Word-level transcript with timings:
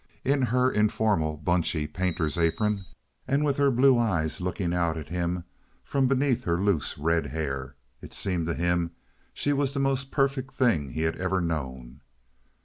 In 0.25 0.41
her 0.41 0.71
informal, 0.71 1.37
bunchy 1.37 1.85
painter's 1.85 2.35
apron, 2.35 2.85
and 3.27 3.45
with 3.45 3.57
her 3.57 3.69
blue 3.69 3.99
eyes 3.99 4.41
looking 4.41 4.73
out 4.73 4.97
at 4.97 5.09
him 5.09 5.43
from 5.83 6.07
beneath 6.07 6.43
her 6.45 6.57
loose 6.59 6.97
red 6.97 7.27
hair, 7.27 7.75
it 8.01 8.11
seemed 8.11 8.47
to 8.47 8.55
him 8.55 8.93
she 9.31 9.53
was 9.53 9.73
the 9.73 9.79
most 9.79 10.09
perfect 10.09 10.55
thing 10.55 10.93
he 10.93 11.01
had 11.01 11.17
ever 11.17 11.39
known. 11.39 12.01